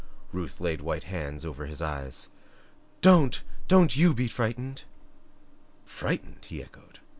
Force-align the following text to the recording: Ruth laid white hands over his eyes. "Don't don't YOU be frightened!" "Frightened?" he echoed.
Ruth 0.31 0.59
laid 0.59 0.81
white 0.81 1.03
hands 1.03 1.45
over 1.45 1.67
his 1.67 1.79
eyes. 1.79 2.27
"Don't 3.01 3.43
don't 3.67 3.95
YOU 3.95 4.15
be 4.15 4.27
frightened!" 4.27 4.81
"Frightened?" 5.85 6.43
he 6.45 6.63
echoed. 6.63 6.97